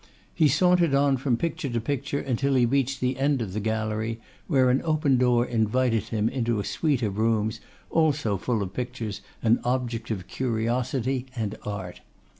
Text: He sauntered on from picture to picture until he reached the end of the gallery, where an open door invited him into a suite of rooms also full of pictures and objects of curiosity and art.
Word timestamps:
He 0.33 0.47
sauntered 0.47 0.95
on 0.95 1.17
from 1.17 1.37
picture 1.37 1.69
to 1.69 1.79
picture 1.79 2.19
until 2.19 2.55
he 2.55 2.65
reached 2.65 3.01
the 3.01 3.19
end 3.19 3.39
of 3.39 3.53
the 3.53 3.59
gallery, 3.59 4.19
where 4.47 4.71
an 4.71 4.81
open 4.83 5.17
door 5.19 5.45
invited 5.45 6.05
him 6.05 6.27
into 6.27 6.59
a 6.59 6.63
suite 6.65 7.03
of 7.03 7.19
rooms 7.19 7.59
also 7.91 8.35
full 8.37 8.63
of 8.63 8.73
pictures 8.73 9.21
and 9.43 9.59
objects 9.63 10.09
of 10.09 10.25
curiosity 10.27 11.27
and 11.35 11.55
art. 11.67 12.01